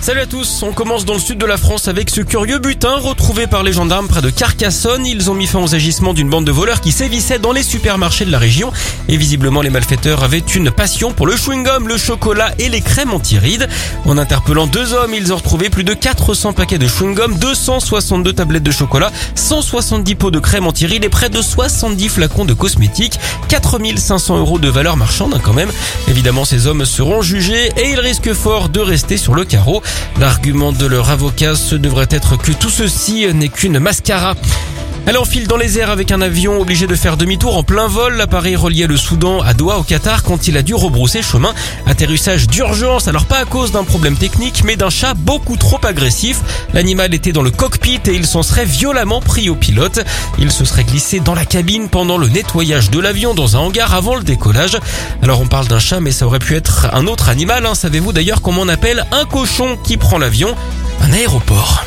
Salut 0.00 0.20
à 0.20 0.26
tous, 0.26 0.62
on 0.62 0.72
commence 0.72 1.04
dans 1.04 1.14
le 1.14 1.20
sud 1.20 1.38
de 1.38 1.44
la 1.44 1.56
France 1.56 1.88
avec 1.88 2.08
ce 2.08 2.20
curieux 2.20 2.60
butin 2.60 2.96
retrouvé 2.98 3.46
par 3.48 3.64
les 3.64 3.72
gendarmes 3.72 4.06
près 4.06 4.22
de 4.22 4.30
Carcassonne. 4.30 5.04
Ils 5.04 5.28
ont 5.28 5.34
mis 5.34 5.46
fin 5.48 5.58
aux 5.58 5.74
agissements 5.74 6.14
d'une 6.14 6.30
bande 6.30 6.46
de 6.46 6.52
voleurs 6.52 6.80
qui 6.80 6.92
sévissaient 6.92 7.40
dans 7.40 7.52
les 7.52 7.64
supermarchés 7.64 8.24
de 8.24 8.30
la 8.30 8.38
région. 8.38 8.72
Et 9.08 9.16
visiblement 9.16 9.60
les 9.60 9.70
malfaiteurs 9.70 10.22
avaient 10.22 10.38
une 10.38 10.70
passion 10.70 11.12
pour 11.12 11.26
le 11.26 11.34
chewing-gum, 11.34 11.88
le 11.88 11.98
chocolat 11.98 12.52
et 12.58 12.68
les 12.68 12.80
crèmes 12.80 13.12
anti-rides. 13.12 13.68
En 14.06 14.16
interpellant 14.16 14.66
deux 14.68 14.94
hommes, 14.94 15.12
ils 15.14 15.32
ont 15.32 15.36
retrouvé 15.36 15.68
plus 15.68 15.84
de 15.84 15.94
400 15.94 16.52
paquets 16.52 16.78
de 16.78 16.86
chewing-gum, 16.86 17.36
262 17.38 18.32
tablettes 18.32 18.62
de 18.62 18.70
chocolat, 18.70 19.10
170 19.34 20.14
pots 20.14 20.30
de 20.30 20.38
crème 20.38 20.66
anti-rides 20.66 21.04
et 21.04 21.10
près 21.10 21.28
de 21.28 21.42
70 21.42 22.08
flacons 22.08 22.44
de 22.44 22.54
cosmétiques. 22.54 23.18
4500 23.48 24.38
euros 24.38 24.58
de 24.60 24.68
valeur 24.68 24.96
marchande 24.96 25.34
hein, 25.34 25.40
quand 25.42 25.54
même. 25.54 25.70
Évidemment 26.06 26.44
ces 26.44 26.66
hommes 26.66 26.84
seront 26.84 27.20
jugés 27.20 27.72
et 27.76 27.90
ils 27.90 28.00
risquent 28.00 28.32
fort 28.32 28.68
de 28.68 28.80
rester 28.80 29.16
sur 29.16 29.34
le 29.34 29.44
carreau. 29.44 29.82
L'argument 30.20 30.72
de 30.72 30.86
leur 30.86 31.10
avocat, 31.10 31.54
ce 31.54 31.74
devrait 31.74 32.08
être 32.10 32.36
que 32.36 32.52
tout 32.52 32.70
ceci 32.70 33.26
n'est 33.34 33.48
qu'une 33.48 33.78
mascara. 33.78 34.34
Elle 35.08 35.16
enfile 35.16 35.46
dans 35.46 35.56
les 35.56 35.78
airs 35.78 35.88
avec 35.88 36.12
un 36.12 36.20
avion 36.20 36.60
obligé 36.60 36.86
de 36.86 36.94
faire 36.94 37.16
demi-tour 37.16 37.56
en 37.56 37.62
plein 37.62 37.86
vol. 37.86 38.16
L'appareil 38.16 38.56
reliait 38.56 38.86
le 38.86 38.98
Soudan 38.98 39.40
à 39.40 39.54
Doha 39.54 39.78
au 39.78 39.82
Qatar 39.82 40.22
quand 40.22 40.48
il 40.48 40.56
a 40.58 40.62
dû 40.62 40.74
rebrousser 40.74 41.22
chemin. 41.22 41.54
Atterrissage 41.86 42.46
d'urgence, 42.46 43.08
alors 43.08 43.24
pas 43.24 43.38
à 43.38 43.46
cause 43.46 43.72
d'un 43.72 43.84
problème 43.84 44.18
technique, 44.18 44.64
mais 44.64 44.76
d'un 44.76 44.90
chat 44.90 45.14
beaucoup 45.14 45.56
trop 45.56 45.80
agressif. 45.82 46.40
L'animal 46.74 47.14
était 47.14 47.32
dans 47.32 47.40
le 47.40 47.50
cockpit 47.50 48.00
et 48.06 48.12
il 48.12 48.26
s'en 48.26 48.42
serait 48.42 48.66
violemment 48.66 49.22
pris 49.22 49.48
au 49.48 49.54
pilote. 49.54 50.04
Il 50.38 50.52
se 50.52 50.66
serait 50.66 50.84
glissé 50.84 51.20
dans 51.20 51.34
la 51.34 51.46
cabine 51.46 51.88
pendant 51.88 52.18
le 52.18 52.28
nettoyage 52.28 52.90
de 52.90 53.00
l'avion 53.00 53.32
dans 53.32 53.56
un 53.56 53.60
hangar 53.60 53.94
avant 53.94 54.14
le 54.14 54.24
décollage. 54.24 54.76
Alors 55.22 55.40
on 55.40 55.46
parle 55.46 55.68
d'un 55.68 55.78
chat, 55.78 56.00
mais 56.00 56.12
ça 56.12 56.26
aurait 56.26 56.38
pu 56.38 56.54
être 56.54 56.86
un 56.92 57.06
autre 57.06 57.30
animal. 57.30 57.64
Hein. 57.64 57.74
Savez-vous 57.74 58.12
d'ailleurs 58.12 58.42
comment 58.42 58.60
on 58.60 58.68
appelle 58.68 59.06
un 59.10 59.24
cochon 59.24 59.78
qui 59.82 59.96
prend 59.96 60.18
l'avion 60.18 60.54
Un 61.00 61.14
aéroport. 61.14 61.86